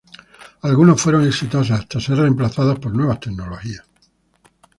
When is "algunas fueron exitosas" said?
0.63-1.81